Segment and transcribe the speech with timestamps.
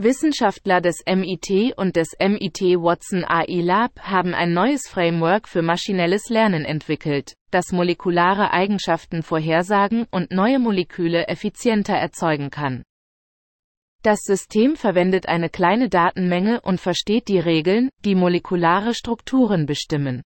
[0.00, 6.28] Wissenschaftler des MIT und des MIT Watson AI Lab haben ein neues Framework für maschinelles
[6.28, 12.84] Lernen entwickelt, das molekulare Eigenschaften vorhersagen und neue Moleküle effizienter erzeugen kann.
[14.04, 20.22] Das System verwendet eine kleine Datenmenge und versteht die Regeln, die molekulare Strukturen bestimmen.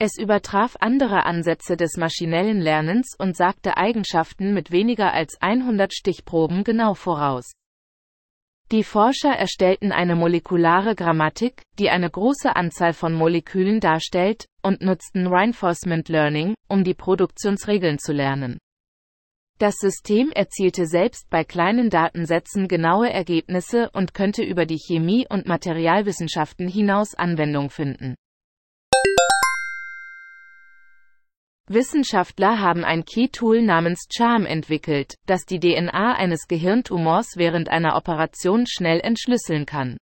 [0.00, 6.64] Es übertraf andere Ansätze des maschinellen Lernens und sagte Eigenschaften mit weniger als 100 Stichproben
[6.64, 7.52] genau voraus.
[8.72, 15.26] Die Forscher erstellten eine molekulare Grammatik, die eine große Anzahl von Molekülen darstellt, und nutzten
[15.26, 18.58] Reinforcement Learning, um die Produktionsregeln zu lernen.
[19.58, 25.46] Das System erzielte selbst bei kleinen Datensätzen genaue Ergebnisse und könnte über die Chemie und
[25.46, 28.16] Materialwissenschaften hinaus Anwendung finden.
[31.66, 38.66] Wissenschaftler haben ein Key-Tool namens CHARM entwickelt, das die DNA eines Gehirntumors während einer Operation
[38.66, 39.96] schnell entschlüsseln kann.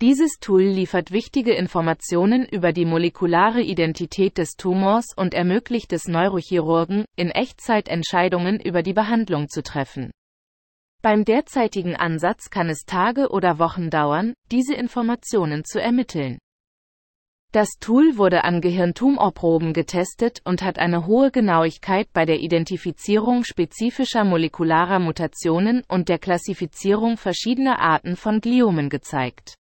[0.00, 7.04] Dieses Tool liefert wichtige Informationen über die molekulare Identität des Tumors und ermöglicht es Neurochirurgen,
[7.14, 10.10] in Echtzeit Entscheidungen über die Behandlung zu treffen.
[11.00, 16.38] Beim derzeitigen Ansatz kann es Tage oder Wochen dauern, diese Informationen zu ermitteln.
[17.54, 24.24] Das Tool wurde an Gehirntumorproben getestet und hat eine hohe Genauigkeit bei der Identifizierung spezifischer
[24.24, 29.54] molekularer Mutationen und der Klassifizierung verschiedener Arten von Gliomen gezeigt.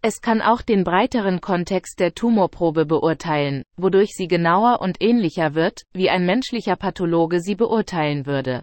[0.00, 5.82] Es kann auch den breiteren Kontext der Tumorprobe beurteilen, wodurch sie genauer und ähnlicher wird,
[5.92, 8.62] wie ein menschlicher Pathologe sie beurteilen würde.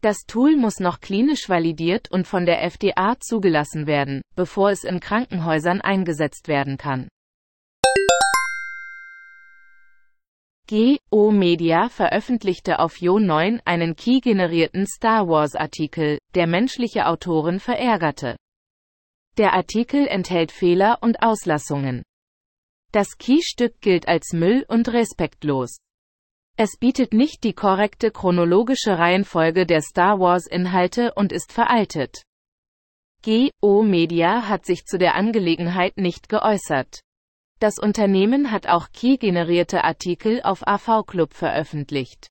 [0.00, 4.98] Das Tool muss noch klinisch validiert und von der FDA zugelassen werden, bevor es in
[4.98, 7.06] Krankenhäusern eingesetzt werden kann.
[10.70, 11.32] G.O.
[11.32, 18.36] Media veröffentlichte auf Yo9 einen Key-generierten Star Wars-Artikel, der menschliche Autoren verärgerte.
[19.36, 22.04] Der Artikel enthält Fehler und Auslassungen.
[22.92, 25.78] Das Key-Stück gilt als Müll und respektlos.
[26.56, 32.22] Es bietet nicht die korrekte chronologische Reihenfolge der Star Wars-Inhalte und ist veraltet.
[33.22, 33.82] G.O.
[33.82, 37.00] Media hat sich zu der Angelegenheit nicht geäußert.
[37.60, 42.28] Das Unternehmen hat auch Key-generierte Artikel auf AV Club veröffentlicht.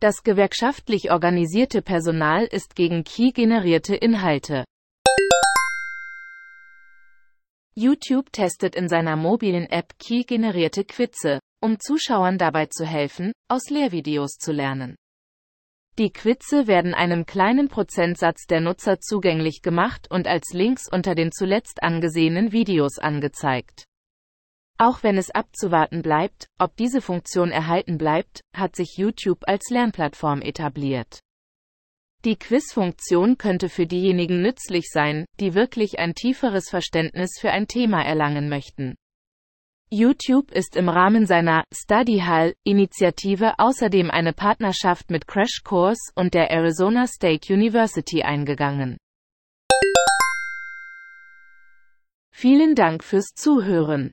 [0.00, 4.64] Das gewerkschaftlich organisierte Personal ist gegen Key-generierte Inhalte.
[7.74, 14.32] YouTube testet in seiner mobilen App Key-generierte Quizze, um Zuschauern dabei zu helfen, aus Lehrvideos
[14.32, 14.96] zu lernen.
[15.96, 21.32] Die Quizze werden einem kleinen Prozentsatz der Nutzer zugänglich gemacht und als Links unter den
[21.32, 23.87] zuletzt angesehenen Videos angezeigt.
[24.80, 30.40] Auch wenn es abzuwarten bleibt, ob diese Funktion erhalten bleibt, hat sich YouTube als Lernplattform
[30.40, 31.18] etabliert.
[32.24, 38.04] Die Quiz-Funktion könnte für diejenigen nützlich sein, die wirklich ein tieferes Verständnis für ein Thema
[38.04, 38.94] erlangen möchten.
[39.90, 46.34] YouTube ist im Rahmen seiner Study Hall Initiative außerdem eine Partnerschaft mit Crash Course und
[46.34, 48.96] der Arizona State University eingegangen.
[52.32, 54.12] Vielen Dank fürs Zuhören.